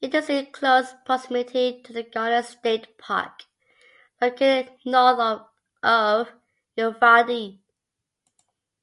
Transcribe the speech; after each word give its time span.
It 0.00 0.14
is 0.14 0.30
in 0.30 0.52
close 0.52 0.94
proximity 1.04 1.82
to 1.82 1.92
the 1.92 2.04
Garner 2.04 2.44
State 2.44 2.96
Park, 2.98 3.42
located 4.20 4.78
north 4.84 5.48
of 5.82 6.28
Uvalde. 6.76 7.58